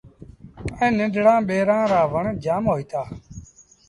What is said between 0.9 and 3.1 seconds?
ننڍڙآ ٻيرآن رآ وڻ جآم هوئيٚتآ۔